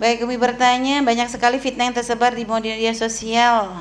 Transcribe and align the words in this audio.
Baik, 0.00 0.24
Umi 0.24 0.40
bertanya, 0.40 1.04
banyak 1.04 1.28
sekali 1.28 1.60
fitnah 1.60 1.84
yang 1.84 1.92
tersebar 1.92 2.32
di 2.32 2.48
media 2.48 2.96
sosial. 2.96 3.76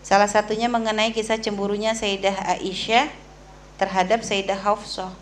Salah 0.00 0.24
satunya 0.24 0.72
mengenai 0.72 1.12
kisah 1.12 1.36
cemburunya 1.36 1.92
Sayyidah 1.92 2.56
Aisyah 2.56 3.12
terhadap 3.76 4.24
Sayyidah 4.24 4.56
Hafsah. 4.56 5.12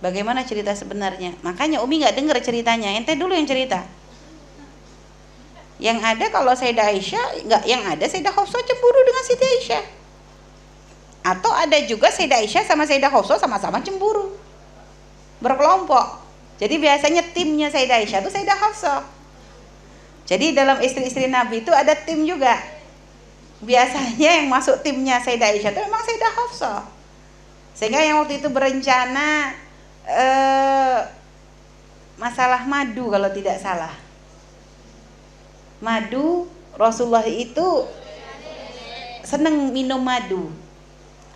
Bagaimana 0.00 0.40
cerita 0.48 0.72
sebenarnya? 0.72 1.36
Makanya 1.44 1.84
Umi 1.84 2.00
nggak 2.00 2.16
dengar 2.16 2.40
ceritanya, 2.40 2.96
ente 2.96 3.12
dulu 3.12 3.36
yang 3.36 3.44
cerita. 3.44 3.84
Yang 5.76 6.00
ada 6.00 6.32
kalau 6.32 6.56
Sayyidah 6.56 6.96
Aisyah, 6.96 7.44
nggak 7.44 7.62
yang 7.68 7.84
ada 7.84 8.08
Sayyidah 8.08 8.32
Hafsah 8.32 8.64
cemburu 8.64 9.04
dengan 9.04 9.20
Siti 9.20 9.44
Aisyah. 9.44 9.84
Atau 11.28 11.52
ada 11.52 11.76
juga 11.84 12.08
Sayyidah 12.08 12.40
Aisyah 12.40 12.64
sama 12.64 12.88
Sayyidah 12.88 13.12
Hafsah 13.12 13.36
sama-sama 13.36 13.84
cemburu. 13.84 14.32
Berkelompok. 15.44 16.23
Jadi 16.64 16.80
biasanya 16.80 17.20
timnya 17.36 17.68
Sayyidah 17.68 18.00
Aisyah 18.00 18.24
itu 18.24 18.32
Sayyidah 18.32 18.56
Hafsah. 18.56 19.04
Jadi 20.24 20.56
dalam 20.56 20.80
istri-istri 20.80 21.28
Nabi 21.28 21.60
itu 21.60 21.68
ada 21.68 21.92
tim 21.92 22.24
juga. 22.24 22.56
Biasanya 23.60 24.40
yang 24.40 24.48
masuk 24.48 24.80
timnya 24.80 25.20
Sayyidah 25.20 25.52
Aisyah 25.52 25.76
itu 25.76 25.80
memang 25.84 26.00
Sayyidah 26.00 26.32
Hafsah. 26.32 26.80
Sehingga 27.76 28.00
yang 28.00 28.24
waktu 28.24 28.40
itu 28.40 28.48
berencana 28.48 29.52
eh, 30.08 31.00
masalah 32.16 32.64
madu 32.64 33.12
kalau 33.12 33.28
tidak 33.28 33.60
salah. 33.60 33.92
Madu 35.84 36.48
Rasulullah 36.80 37.28
itu 37.28 37.84
seneng 39.20 39.68
minum 39.68 40.00
madu. 40.00 40.48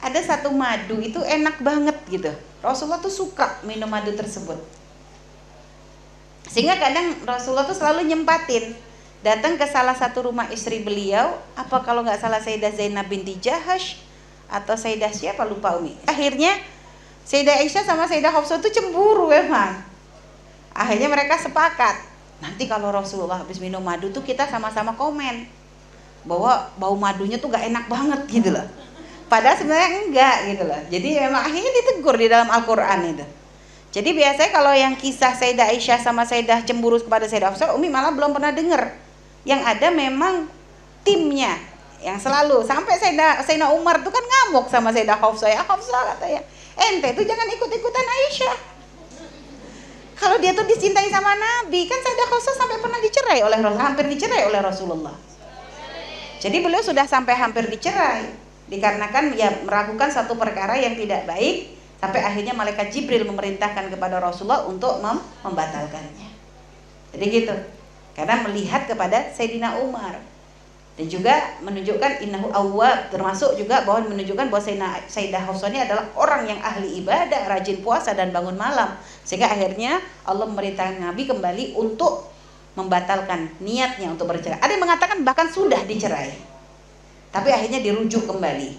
Ada 0.00 0.24
satu 0.24 0.56
madu 0.56 1.04
itu 1.04 1.20
enak 1.20 1.60
banget 1.60 2.00
gitu. 2.08 2.32
Rasulullah 2.64 3.04
tuh 3.04 3.12
suka 3.12 3.60
minum 3.68 3.92
madu 3.92 4.16
tersebut. 4.16 4.77
Sehingga 6.48 6.80
kadang 6.80 7.12
Rasulullah 7.28 7.68
tuh 7.68 7.76
selalu 7.76 8.08
nyempatin 8.08 8.72
datang 9.20 9.60
ke 9.60 9.66
salah 9.68 9.94
satu 9.94 10.30
rumah 10.30 10.48
istri 10.48 10.80
beliau, 10.80 11.36
apa 11.58 11.82
kalau 11.84 12.06
nggak 12.06 12.18
salah 12.22 12.40
Sayyidah 12.40 12.72
Zainab 12.72 13.06
binti 13.10 13.36
Jahash 13.36 14.00
atau 14.48 14.74
Sayyidah 14.74 15.12
siapa 15.12 15.44
lupa 15.44 15.76
Umi. 15.76 15.92
Akhirnya 16.08 16.56
Sayyidah 17.28 17.60
Aisyah 17.60 17.84
sama 17.84 18.08
Sayyidah 18.08 18.32
Hafsah 18.32 18.62
tuh 18.62 18.72
cemburu 18.72 19.28
emang. 19.28 19.84
Akhirnya 20.72 21.10
mereka 21.10 21.36
sepakat, 21.36 21.98
nanti 22.38 22.64
kalau 22.70 22.88
Rasulullah 22.94 23.42
habis 23.42 23.58
minum 23.58 23.82
madu 23.82 24.08
tuh 24.14 24.22
kita 24.22 24.46
sama-sama 24.46 24.94
komen 24.94 25.44
bahwa 26.22 26.70
bau 26.78 26.94
madunya 26.94 27.36
tuh 27.36 27.50
gak 27.50 27.66
enak 27.66 27.84
banget 27.90 28.20
gitu 28.30 28.54
loh. 28.54 28.64
Padahal 29.28 29.60
sebenarnya 29.60 30.08
enggak 30.08 30.36
gitu 30.48 30.64
loh. 30.64 30.80
Jadi 30.88 31.08
memang 31.20 31.42
akhirnya 31.44 31.72
ditegur 31.82 32.16
di 32.16 32.26
dalam 32.32 32.48
Al-Quran 32.48 32.98
itu. 33.12 33.26
Jadi 33.88 34.12
biasanya 34.12 34.50
kalau 34.52 34.72
yang 34.76 34.92
kisah 35.00 35.32
Sayyidah 35.32 35.72
Aisyah 35.72 35.98
sama 36.04 36.28
Sayyidah 36.28 36.60
cemburu 36.68 37.00
kepada 37.00 37.24
Sayyidah 37.24 37.56
Hafsah, 37.56 37.72
Umi 37.72 37.88
malah 37.88 38.12
belum 38.12 38.36
pernah 38.36 38.52
dengar. 38.52 38.92
Yang 39.48 39.60
ada 39.64 39.88
memang 39.88 40.44
timnya 41.00 41.56
yang 42.04 42.20
selalu. 42.20 42.60
Sampai 42.68 43.00
Sayyidah, 43.00 43.40
Sayyidah 43.40 43.72
Umar 43.72 44.04
tuh 44.04 44.12
kan 44.12 44.20
ngamuk 44.20 44.68
sama 44.68 44.92
Sayyidah 44.92 45.16
Hafsah 45.16 45.48
ya 45.48 45.64
Hafsah 45.64 46.14
katanya 46.14 46.44
ente 46.78 47.08
tuh 47.16 47.24
jangan 47.24 47.48
ikut-ikutan 47.48 48.04
Aisyah. 48.04 48.56
Kalau 50.18 50.36
dia 50.42 50.50
tuh 50.50 50.66
dicintai 50.68 51.08
sama 51.08 51.32
Nabi 51.32 51.88
kan 51.88 51.96
Sayyidah 52.04 52.28
Hafsah 52.28 52.54
sampai 52.60 52.76
pernah 52.84 53.00
dicerai 53.00 53.40
oleh 53.40 53.56
Rasul 53.56 53.80
hampir 53.80 54.04
dicerai 54.04 54.42
oleh 54.52 54.60
Rasulullah. 54.60 55.16
Jadi 56.38 56.60
beliau 56.60 56.84
sudah 56.84 57.08
sampai 57.08 57.34
hampir 57.40 57.64
dicerai 57.66 58.36
dikarenakan 58.68 59.32
ya 59.32 59.64
meragukan 59.64 60.12
satu 60.12 60.36
perkara 60.36 60.76
yang 60.76 60.92
tidak 60.92 61.24
baik 61.24 61.77
Sampai 61.98 62.22
akhirnya 62.22 62.54
malaikat 62.54 62.94
Jibril 62.94 63.26
memerintahkan 63.26 63.90
kepada 63.90 64.22
Rasulullah 64.22 64.62
untuk 64.70 65.02
mem 65.02 65.18
membatalkannya. 65.42 66.30
Jadi 67.10 67.24
gitu. 67.26 67.54
Karena 68.14 68.42
melihat 68.46 68.86
kepada 68.86 69.34
Sayyidina 69.34 69.82
Umar 69.82 70.18
dan 70.98 71.06
juga 71.06 71.34
menunjukkan 71.62 72.26
innahu 72.26 72.50
awwab 72.50 73.14
termasuk 73.14 73.54
juga 73.54 73.86
bahwa 73.86 74.10
menunjukkan 74.10 74.50
bahwa 74.50 74.58
Sayyidina 74.58 75.06
Sayyidah 75.06 75.42
Hafsah 75.46 75.70
adalah 75.70 76.10
orang 76.18 76.50
yang 76.50 76.58
ahli 76.58 76.98
ibadah, 76.98 77.46
rajin 77.46 77.78
puasa 77.86 78.18
dan 78.18 78.34
bangun 78.34 78.58
malam. 78.58 78.98
Sehingga 79.22 79.46
akhirnya 79.46 80.02
Allah 80.26 80.50
memerintahkan 80.50 80.98
Nabi 80.98 81.30
kembali 81.30 81.78
untuk 81.78 82.26
membatalkan 82.74 83.58
niatnya 83.62 84.10
untuk 84.10 84.26
bercerai. 84.26 84.58
Ada 84.58 84.74
yang 84.74 84.82
mengatakan 84.82 85.22
bahkan 85.22 85.46
sudah 85.46 85.82
dicerai. 85.86 86.34
Tapi 87.30 87.48
akhirnya 87.50 87.78
dirujuk 87.78 88.26
kembali. 88.26 88.70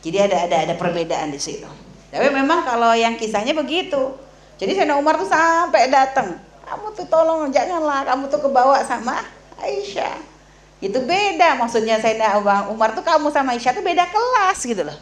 Jadi 0.00 0.16
ada 0.16 0.48
ada 0.48 0.56
ada 0.68 0.74
perbedaan 0.80 1.28
di 1.28 1.40
situ. 1.40 1.68
Tapi 2.10 2.28
memang 2.34 2.66
kalau 2.66 2.90
yang 2.92 3.14
kisahnya 3.14 3.54
begitu. 3.54 4.18
Jadi 4.58 4.76
Sayyidina 4.76 4.98
Umar 4.98 5.16
tuh 5.16 5.30
sampai 5.30 5.88
datang. 5.88 6.36
Kamu 6.66 6.92
tuh 6.94 7.06
tolong 7.06 7.48
janganlah 7.54 8.02
kamu 8.06 8.26
tuh 8.28 8.42
kebawa 8.42 8.82
sama 8.82 9.22
Aisyah. 9.62 10.18
Itu 10.82 11.00
beda 11.06 11.54
maksudnya 11.56 12.02
Sayyidina 12.02 12.42
Umar 12.68 12.92
tuh 12.98 13.06
kamu 13.06 13.30
sama 13.30 13.54
Aisyah 13.54 13.72
tuh 13.78 13.84
beda 13.86 14.10
kelas 14.10 14.58
gitu 14.66 14.82
loh. 14.82 14.98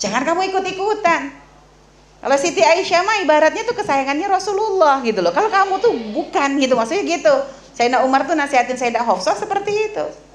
Jangan 0.00 0.24
kamu 0.24 0.48
ikut-ikutan. 0.48 1.28
Kalau 2.20 2.36
Siti 2.36 2.60
Aisyah 2.64 3.00
mah 3.04 3.16
ibaratnya 3.24 3.64
tuh 3.64 3.76
kesayangannya 3.76 4.28
Rasulullah 4.28 5.04
gitu 5.04 5.20
loh. 5.20 5.32
Kalau 5.32 5.52
kamu 5.52 5.76
tuh 5.80 5.92
bukan 6.16 6.56
gitu 6.56 6.72
maksudnya 6.72 7.04
gitu. 7.04 7.34
Sayyidina 7.76 8.00
Umar 8.04 8.24
tuh 8.24 8.36
nasihatin 8.36 8.80
Sayyidah 8.80 9.04
Hafsah 9.04 9.36
seperti 9.36 9.92
itu 9.92 10.29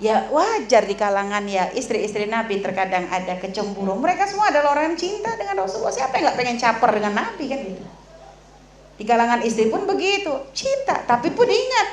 ya 0.00 0.32
wajar 0.32 0.88
di 0.88 0.96
kalangan 0.96 1.44
ya 1.44 1.68
istri-istri 1.76 2.24
Nabi 2.24 2.64
terkadang 2.64 3.06
ada 3.12 3.36
kecemburu. 3.36 4.00
Mereka 4.00 4.26
semua 4.26 4.48
adalah 4.48 4.72
orang 4.72 4.96
cinta 4.96 5.36
dengan 5.36 5.60
Rasulullah. 5.60 5.92
Siapa 5.92 6.16
yang 6.16 6.32
nggak 6.32 6.38
pengen 6.40 6.56
caper 6.56 6.90
dengan 6.96 7.12
Nabi 7.20 7.44
kan 7.46 7.60
gitu. 7.60 7.84
Di 8.96 9.04
kalangan 9.08 9.40
istri 9.44 9.68
pun 9.68 9.84
begitu, 9.84 10.32
cinta. 10.52 11.04
Tapi 11.04 11.32
pun 11.32 11.48
ingat, 11.48 11.88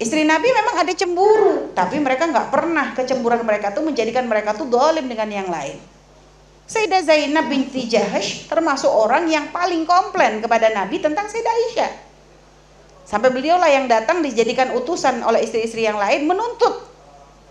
istri 0.00 0.24
Nabi 0.24 0.48
memang 0.48 0.80
ada 0.80 0.92
cemburu, 0.96 1.72
tapi 1.76 2.00
mereka 2.00 2.24
nggak 2.28 2.48
pernah 2.48 2.96
kecemburuan 2.96 3.44
mereka 3.44 3.76
tuh 3.76 3.84
menjadikan 3.84 4.24
mereka 4.24 4.56
tuh 4.56 4.68
dolim 4.68 5.04
dengan 5.04 5.28
yang 5.28 5.48
lain. 5.52 5.76
Sayyidah 6.68 7.00
Zainab 7.00 7.48
binti 7.48 7.88
Jahash 7.88 8.44
termasuk 8.44 8.92
orang 8.92 9.24
yang 9.28 9.48
paling 9.52 9.88
komplain 9.88 10.44
kepada 10.44 10.68
Nabi 10.72 11.00
tentang 11.00 11.28
Sayyidah 11.28 11.54
Aisyah. 11.56 11.92
Sampai 13.08 13.32
beliau 13.32 13.56
lah 13.56 13.72
yang 13.72 13.88
datang 13.88 14.20
dijadikan 14.20 14.76
utusan 14.76 15.24
oleh 15.24 15.40
istri-istri 15.40 15.88
yang 15.88 15.96
lain 15.96 16.28
menuntut 16.28 16.88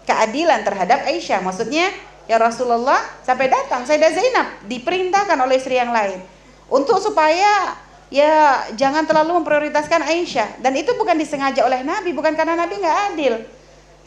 keadilan 0.07 0.63
terhadap 0.63 1.03
Aisyah. 1.03 1.43
Maksudnya, 1.43 1.91
ya 2.25 2.39
Rasulullah 2.39 3.03
sampai 3.21 3.51
datang 3.51 3.83
Sayyidah 3.83 4.11
Zainab 4.15 4.47
diperintahkan 4.65 5.37
oleh 5.37 5.59
istri 5.59 5.75
yang 5.75 5.91
lain 5.91 6.23
untuk 6.67 6.99
supaya 6.99 7.75
ya 8.07 8.63
jangan 8.75 9.03
terlalu 9.03 9.43
memprioritaskan 9.43 10.03
Aisyah 10.03 10.63
dan 10.63 10.75
itu 10.75 10.95
bukan 10.95 11.19
disengaja 11.19 11.63
oleh 11.63 11.83
Nabi, 11.83 12.15
bukan 12.15 12.35
karena 12.35 12.55
Nabi 12.55 12.79
nggak 12.79 12.99
adil. 13.13 13.33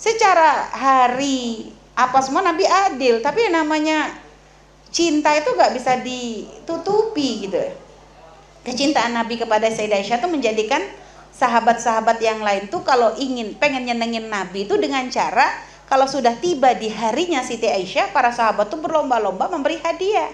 Secara 0.00 0.72
hari 0.72 1.69
apa 1.93 2.19
semua 2.25 2.41
Nabi 2.41 2.65
adil, 2.65 3.21
tapi 3.21 3.53
namanya 3.53 4.16
cinta 4.89 5.37
itu 5.37 5.53
nggak 5.53 5.72
bisa 5.77 6.00
ditutupi 6.00 7.49
gitu. 7.49 7.60
Kecintaan 8.65 9.16
Nabi 9.16 9.41
kepada 9.41 9.69
Sayyidah 9.69 10.00
Aisyah 10.00 10.21
itu 10.21 10.28
menjadikan 10.28 10.81
sahabat-sahabat 11.33 12.21
yang 12.21 12.44
lain 12.44 12.69
tuh 12.69 12.84
kalau 12.84 13.16
ingin 13.16 13.56
pengen 13.56 13.89
nyenengin 13.89 14.28
Nabi 14.28 14.69
itu 14.69 14.77
dengan 14.77 15.09
cara 15.09 15.69
kalau 15.91 16.06
sudah 16.06 16.39
tiba 16.39 16.71
di 16.78 16.87
harinya 16.87 17.43
Siti 17.43 17.67
Aisyah, 17.67 18.15
para 18.15 18.31
sahabat 18.31 18.71
tuh 18.71 18.78
berlomba-lomba 18.78 19.51
memberi 19.51 19.83
hadiah 19.83 20.31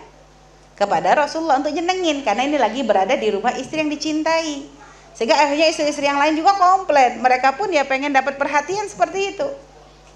kepada 0.77 1.17
Rasulullah 1.17 1.57
untuk 1.57 1.73
nyenengin 1.73 2.21
karena 2.21 2.45
ini 2.45 2.61
lagi 2.61 2.85
berada 2.85 3.17
di 3.17 3.33
rumah 3.33 3.57
istri 3.57 3.81
yang 3.81 3.89
dicintai. 3.89 4.69
Sehingga 5.17 5.33
akhirnya 5.33 5.73
istri-istri 5.73 6.05
yang 6.05 6.21
lain 6.21 6.37
juga 6.37 6.61
komplain. 6.61 7.25
Mereka 7.25 7.57
pun 7.57 7.73
ya 7.73 7.89
pengen 7.89 8.13
dapat 8.13 8.37
perhatian 8.37 8.85
seperti 8.85 9.33
itu. 9.33 9.49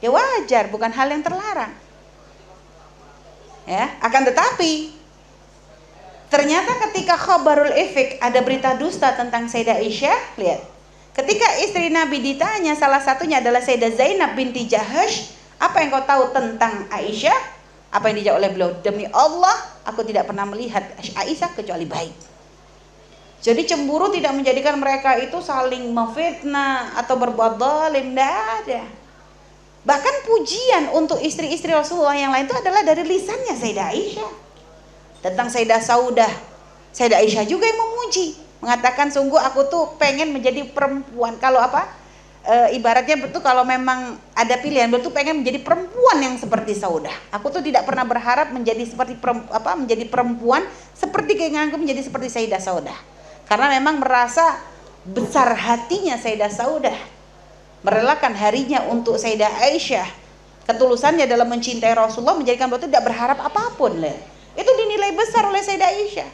Ya 0.05 0.13
wajar, 0.13 0.69
bukan 0.69 0.93
hal 0.93 1.09
yang 1.09 1.25
terlarang. 1.25 1.73
Ya, 3.65 3.97
akan 4.05 4.29
tetapi 4.29 4.93
ternyata 6.29 6.85
ketika 6.85 7.17
khabarul 7.17 7.73
efek 7.73 8.21
ada 8.21 8.45
berita 8.45 8.77
dusta 8.77 9.17
tentang 9.17 9.49
Sayyidah 9.49 9.81
Aisyah, 9.81 10.21
lihat 10.37 10.61
Ketika 11.11 11.59
istri 11.59 11.91
Nabi 11.91 12.23
ditanya 12.23 12.79
salah 12.79 13.03
satunya 13.03 13.43
adalah 13.43 13.59
Sayyidah 13.59 13.93
Zainab 13.99 14.39
binti 14.39 14.71
Jahash, 14.71 15.35
apa 15.59 15.83
yang 15.83 15.91
kau 15.91 16.07
tahu 16.07 16.25
tentang 16.31 16.87
Aisyah? 16.87 17.59
Apa 17.91 18.15
yang 18.15 18.23
dijawab 18.23 18.39
oleh 18.39 18.51
beliau? 18.55 18.71
Demi 18.79 19.05
Allah, 19.11 19.59
aku 19.83 20.07
tidak 20.07 20.31
pernah 20.31 20.47
melihat 20.47 20.87
Aisyah 21.19 21.51
kecuali 21.59 21.83
baik. 21.91 22.15
Jadi 23.41 23.63
cemburu 23.67 24.13
tidak 24.13 24.37
menjadikan 24.37 24.79
mereka 24.79 25.17
itu 25.19 25.41
saling 25.43 25.91
memfitnah 25.91 26.95
atau 26.95 27.17
berbuat 27.19 27.59
zalim, 27.59 28.13
tidak 28.15 28.37
ada. 28.63 28.83
Bahkan 29.81 30.15
pujian 30.29 30.93
untuk 30.93 31.19
istri-istri 31.25 31.73
Rasulullah 31.73 32.15
yang 32.15 32.31
lain 32.31 32.45
itu 32.45 32.55
adalah 32.55 32.85
dari 32.85 33.03
lisannya 33.03 33.57
Sayyidah 33.57 33.87
Aisyah. 33.91 34.33
Tentang 35.25 35.49
Sayyidah 35.51 35.81
Saudah, 35.83 36.33
Sayyidah 36.95 37.19
Aisyah 37.19 37.45
juga 37.49 37.65
yang 37.67 37.81
memuji 37.81 38.50
mengatakan 38.61 39.09
sungguh 39.09 39.41
aku 39.41 39.67
tuh 39.69 39.97
pengen 39.97 40.33
menjadi 40.33 40.69
perempuan. 40.71 41.37
Kalau 41.41 41.61
apa? 41.61 41.89
E, 42.41 42.81
ibaratnya 42.81 43.21
betul 43.21 43.45
kalau 43.45 43.65
memang 43.69 44.17
ada 44.33 44.57
pilihan 44.57 44.89
betul 44.89 45.13
pengen 45.13 45.45
menjadi 45.45 45.61
perempuan 45.61 46.21
yang 46.21 46.37
seperti 46.37 46.77
Saudah. 46.77 47.13
Aku 47.33 47.53
tuh 47.53 47.61
tidak 47.61 47.85
pernah 47.85 48.05
berharap 48.05 48.53
menjadi 48.53 48.85
seperti 48.85 49.21
apa 49.53 49.77
menjadi 49.77 50.09
perempuan 50.09 50.65
seperti 50.97 51.37
keinginanku 51.37 51.77
menjadi 51.77 52.05
seperti 52.05 52.29
Sayyidah 52.33 52.61
Saudah. 52.61 52.97
Karena 53.49 53.73
memang 53.77 54.01
merasa 54.01 54.61
besar 55.05 55.53
hatinya 55.53 56.17
Sayyidah 56.17 56.53
Saudah. 56.53 56.99
Merelakan 57.81 58.37
harinya 58.37 58.85
untuk 58.93 59.17
Sayyidah 59.17 59.65
Aisyah. 59.69 60.09
Ketulusannya 60.69 61.25
dalam 61.25 61.49
mencintai 61.49 61.97
Rasulullah 61.97 62.37
menjadikan 62.37 62.69
beliau 62.69 62.87
tidak 62.87 63.03
berharap 63.09 63.41
apa 63.41 63.75
pun 63.75 63.97
lah 63.99 64.41
itu 64.61 64.71
dinilai 64.77 65.13
besar 65.15 65.47
oleh 65.47 65.63
Sayyidah 65.63 65.91
Aisyah 65.91 66.31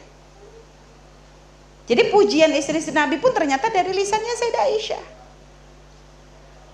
jadi 1.87 2.11
pujian 2.11 2.51
istri-istri 2.51 2.91
Nabi 2.91 3.15
pun 3.15 3.31
ternyata 3.31 3.71
dari 3.71 3.95
lisannya 3.95 4.33
Sayyidah 4.35 4.63
Aisyah. 4.67 5.03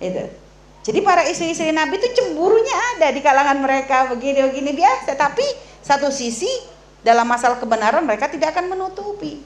Itu. 0.01 0.25
Jadi 0.83 0.99
para 1.05 1.21
istri-istri 1.29 1.69
Nabi 1.69 2.01
itu 2.01 2.09
cemburunya 2.17 2.97
ada 2.97 3.13
di 3.13 3.21
kalangan 3.21 3.61
mereka 3.61 4.09
begini-begini 4.09 4.73
biasa. 4.73 5.13
Tapi 5.13 5.45
satu 5.85 6.09
sisi 6.09 6.49
dalam 7.05 7.29
masalah 7.29 7.61
kebenaran 7.61 8.01
mereka 8.01 8.25
tidak 8.25 8.57
akan 8.57 8.73
menutupi. 8.73 9.37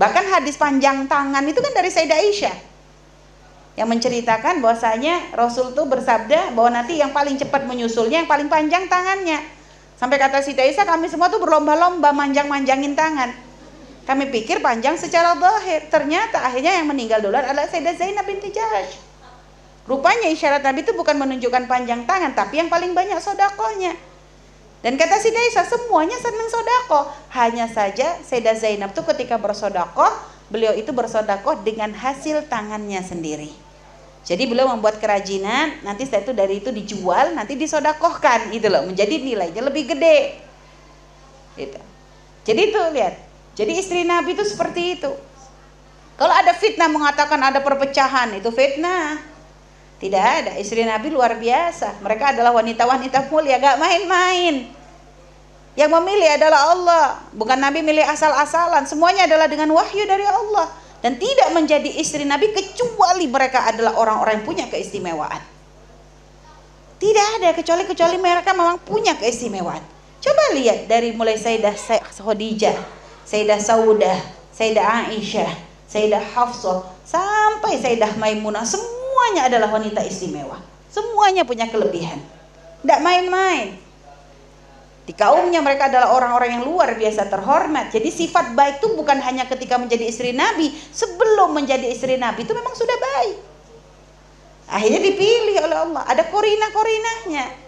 Bahkan 0.00 0.24
hadis 0.32 0.56
panjang 0.56 1.04
tangan 1.04 1.44
itu 1.44 1.60
kan 1.60 1.72
dari 1.76 1.92
Sayyidah 1.92 2.18
Aisyah. 2.24 2.56
Yang 3.76 3.88
menceritakan 4.00 4.64
bahwasanya 4.64 5.36
Rasul 5.36 5.76
itu 5.76 5.84
bersabda 5.84 6.56
bahwa 6.56 6.80
nanti 6.80 6.96
yang 6.96 7.12
paling 7.12 7.36
cepat 7.36 7.68
menyusulnya 7.68 8.24
yang 8.24 8.30
paling 8.32 8.48
panjang 8.48 8.88
tangannya. 8.88 9.44
Sampai 10.00 10.16
kata 10.16 10.40
Sayyidah 10.40 10.72
Aisyah 10.72 10.88
kami 10.88 11.12
semua 11.12 11.28
tuh 11.28 11.38
berlomba-lomba 11.38 12.16
manjang-manjangin 12.16 12.96
tangan. 12.96 13.43
Kami 14.04 14.28
pikir 14.28 14.60
panjang 14.60 15.00
secara 15.00 15.32
zahir. 15.32 15.88
Ternyata 15.88 16.44
akhirnya 16.44 16.76
yang 16.76 16.88
meninggal 16.88 17.24
duluan 17.24 17.44
adalah 17.44 17.64
Sayyidah 17.64 17.96
Zainab 17.96 18.28
binti 18.28 18.52
Jahash. 18.52 19.00
Rupanya 19.84 20.28
isyarat 20.32 20.64
Nabi 20.64 20.84
itu 20.84 20.92
bukan 20.96 21.16
menunjukkan 21.16 21.68
panjang 21.68 22.08
tangan, 22.08 22.32
tapi 22.32 22.60
yang 22.60 22.72
paling 22.72 22.96
banyak 22.96 23.20
sodakonya. 23.20 23.96
Dan 24.84 25.00
kata 25.00 25.16
si 25.16 25.32
Daisa 25.32 25.64
semuanya 25.64 26.20
senang 26.20 26.48
sodako. 26.52 27.08
Hanya 27.32 27.64
saja 27.72 28.20
Sayyidah 28.20 28.56
Zainab 28.56 28.92
tuh 28.92 29.08
ketika 29.12 29.40
bersodako, 29.40 30.04
beliau 30.52 30.76
itu 30.76 30.92
bersodako 30.92 31.64
dengan 31.64 31.96
hasil 31.96 32.44
tangannya 32.52 33.00
sendiri. 33.00 33.48
Jadi 34.24 34.48
beliau 34.48 34.72
membuat 34.72 35.00
kerajinan, 35.00 35.84
nanti 35.84 36.08
setelah 36.08 36.24
itu 36.24 36.32
dari 36.32 36.54
itu 36.60 36.70
dijual, 36.72 37.36
nanti 37.36 37.60
disodakohkan, 37.60 38.56
itu 38.56 38.68
loh, 38.72 38.88
menjadi 38.88 39.20
nilainya 39.20 39.60
lebih 39.60 39.84
gede. 39.92 40.40
Gitu. 41.60 41.80
Jadi 42.44 42.60
itu 42.72 42.80
lihat. 42.92 43.33
Jadi 43.54 43.72
istri 43.78 44.02
Nabi 44.02 44.34
itu 44.34 44.44
seperti 44.46 44.98
itu. 44.98 45.10
Kalau 46.14 46.34
ada 46.34 46.54
fitnah 46.54 46.86
mengatakan 46.90 47.38
ada 47.38 47.58
perpecahan, 47.58 48.34
itu 48.38 48.50
fitnah. 48.54 49.18
Tidak 49.98 50.20
ada, 50.20 50.52
istri 50.58 50.82
Nabi 50.82 51.10
luar 51.10 51.38
biasa. 51.38 52.02
Mereka 52.02 52.34
adalah 52.34 52.54
wanita-wanita 52.54 53.30
mulia, 53.30 53.58
gak 53.58 53.78
main-main. 53.78 54.68
Yang 55.74 55.90
memilih 55.90 56.28
adalah 56.38 56.60
Allah, 56.70 57.04
bukan 57.34 57.58
Nabi 57.58 57.82
milih 57.82 58.06
asal-asalan. 58.06 58.86
Semuanya 58.86 59.26
adalah 59.26 59.50
dengan 59.50 59.74
wahyu 59.74 60.06
dari 60.06 60.22
Allah 60.22 60.70
dan 61.04 61.20
tidak 61.20 61.52
menjadi 61.52 62.00
istri 62.00 62.24
Nabi 62.24 62.48
kecuali 62.56 63.28
mereka 63.28 63.68
adalah 63.68 63.98
orang-orang 64.00 64.40
yang 64.40 64.46
punya 64.48 64.64
keistimewaan. 64.72 65.42
Tidak 66.96 67.26
ada 67.36 67.52
kecuali 67.52 67.84
kecuali 67.84 68.16
mereka 68.16 68.56
memang 68.56 68.80
punya 68.80 69.12
keistimewaan. 69.12 69.84
Coba 70.24 70.56
lihat 70.56 70.88
dari 70.88 71.12
mulai 71.12 71.36
Sayyidah 71.36 71.76
Khadijah, 72.00 73.03
Sayyidah 73.24 73.60
Saudah, 73.60 74.18
Sayyidah 74.52 75.08
Aisyah, 75.08 75.50
Sayyidah 75.88 76.24
Hafsah 76.36 76.84
sampai 77.08 77.80
Sayyidah 77.80 78.16
Maimunah 78.20 78.64
semuanya 78.68 79.48
adalah 79.48 79.72
wanita 79.72 80.04
istimewa. 80.04 80.60
Semuanya 80.92 81.42
punya 81.42 81.66
kelebihan. 81.66 82.22
Tidak 82.84 83.00
main-main. 83.00 83.80
Di 85.04 85.12
kaumnya 85.12 85.60
mereka 85.60 85.92
adalah 85.92 86.16
orang-orang 86.16 86.60
yang 86.60 86.64
luar 86.64 86.96
biasa 86.96 87.28
terhormat. 87.28 87.92
Jadi 87.92 88.08
sifat 88.08 88.56
baik 88.56 88.80
itu 88.80 88.88
bukan 88.96 89.20
hanya 89.20 89.44
ketika 89.44 89.76
menjadi 89.76 90.04
istri 90.08 90.32
Nabi, 90.32 90.72
sebelum 90.72 91.52
menjadi 91.52 91.84
istri 91.92 92.16
Nabi 92.16 92.48
itu 92.48 92.56
memang 92.56 92.72
sudah 92.72 92.96
baik. 92.96 93.36
Akhirnya 94.64 95.00
dipilih 95.04 95.56
oleh 95.60 95.76
Allah. 95.76 96.02
Ada 96.08 96.24
korina-korinahnya. 96.32 97.63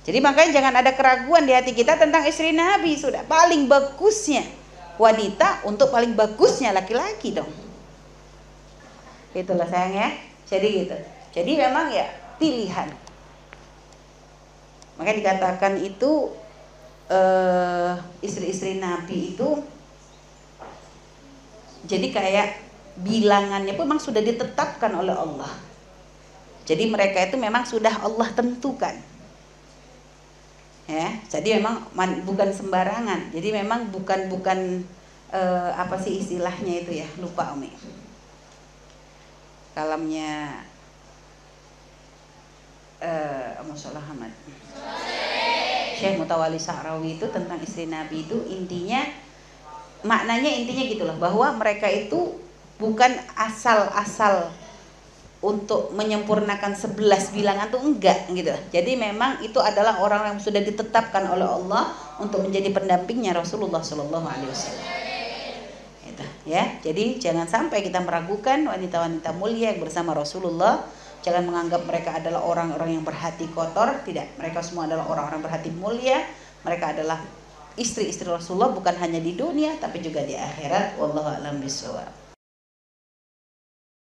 Jadi 0.00 0.18
makanya 0.18 0.50
jangan 0.56 0.74
ada 0.80 0.92
keraguan 0.96 1.44
di 1.44 1.52
hati 1.52 1.76
kita 1.76 2.00
tentang 2.00 2.24
istri 2.24 2.56
Nabi 2.56 2.96
sudah 2.96 3.20
paling 3.28 3.68
bagusnya 3.68 4.42
wanita 4.96 5.64
untuk 5.68 5.92
paling 5.92 6.16
bagusnya 6.16 6.72
laki-laki 6.72 7.36
dong. 7.36 7.48
Itulah 9.36 9.68
sayang 9.68 9.94
ya. 9.96 10.08
Jadi 10.48 10.68
gitu. 10.84 10.96
Jadi 11.36 11.52
memang 11.56 11.92
ya 11.92 12.08
pilihan. 12.40 12.88
Maka 15.00 15.10
dikatakan 15.16 15.80
itu 15.80 16.32
uh, 17.08 17.92
istri-istri 18.20 18.76
Nabi 18.80 19.36
itu 19.36 19.48
jadi 21.88 22.12
kayak 22.12 22.48
bilangannya 23.00 23.72
pun 23.72 23.88
memang 23.88 24.02
sudah 24.02 24.20
ditetapkan 24.20 24.92
oleh 24.92 25.16
Allah. 25.16 25.48
Jadi 26.68 26.84
mereka 26.86 27.24
itu 27.24 27.40
memang 27.40 27.64
sudah 27.64 28.04
Allah 28.04 28.28
tentukan. 28.36 29.09
Ya, 30.90 31.14
jadi 31.30 31.62
memang 31.62 31.86
bukan 32.26 32.50
sembarangan. 32.50 33.30
Jadi 33.30 33.54
memang 33.54 33.94
bukan 33.94 34.26
bukan 34.26 34.82
uh, 35.30 35.70
apa 35.78 35.94
sih 36.02 36.18
istilahnya 36.18 36.82
itu 36.82 36.98
ya, 36.98 37.06
lupa 37.22 37.54
Umi. 37.54 37.70
Kalamnya 39.70 40.66
uh, 42.98 43.62
Musolah 43.62 44.02
Ahmad. 44.02 44.34
Syekh 46.00 46.16
Mutawali 46.16 46.56
Sa'rawi 46.56 47.20
itu 47.20 47.28
tentang 47.28 47.60
istri 47.60 47.84
Nabi 47.84 48.24
itu 48.24 48.40
intinya 48.48 49.04
maknanya 50.00 50.48
intinya 50.48 50.80
gitulah 50.88 51.16
bahwa 51.20 51.52
mereka 51.60 51.84
itu 51.84 52.40
bukan 52.80 53.12
asal-asal 53.36 54.48
untuk 55.40 55.96
menyempurnakan 55.96 56.76
sebelas 56.76 57.32
bilangan 57.32 57.72
tuh 57.72 57.80
enggak 57.80 58.28
gitu. 58.28 58.52
Jadi 58.72 58.92
memang 59.00 59.40
itu 59.40 59.56
adalah 59.56 60.04
orang 60.04 60.36
yang 60.36 60.38
sudah 60.38 60.60
ditetapkan 60.60 61.24
oleh 61.32 61.48
Allah 61.48 61.96
untuk 62.20 62.44
menjadi 62.44 62.68
pendampingnya 62.68 63.32
Rasulullah 63.32 63.80
Shallallahu 63.80 64.26
alaihi 64.28 64.52
wasallam. 64.52 64.84
Gitu, 66.04 66.24
ya. 66.44 66.76
Jadi 66.84 67.16
jangan 67.16 67.48
sampai 67.48 67.80
kita 67.80 68.04
meragukan 68.04 68.68
wanita-wanita 68.68 69.32
mulia 69.32 69.72
yang 69.72 69.80
bersama 69.80 70.12
Rasulullah 70.12 70.84
Jangan 71.20 71.52
menganggap 71.52 71.84
mereka 71.84 72.16
adalah 72.16 72.40
orang-orang 72.40 72.96
yang 72.96 73.04
berhati 73.04 73.44
kotor, 73.52 73.92
tidak. 74.08 74.32
Mereka 74.40 74.64
semua 74.64 74.88
adalah 74.88 75.04
orang-orang 75.04 75.44
berhati 75.44 75.68
mulia. 75.68 76.24
Mereka 76.64 76.96
adalah 76.96 77.20
istri-istri 77.76 78.24
Rasulullah 78.24 78.72
bukan 78.72 78.96
hanya 78.96 79.20
di 79.20 79.36
dunia 79.36 79.76
tapi 79.76 80.00
juga 80.00 80.24
di 80.24 80.32
akhirat. 80.32 80.96
Wallahu 80.96 81.28
a'lam 81.28 81.60
bishawab. 81.60 82.29